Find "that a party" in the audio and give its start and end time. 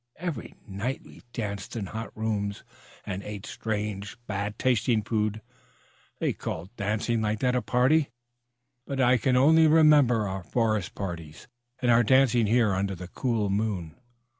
7.41-8.09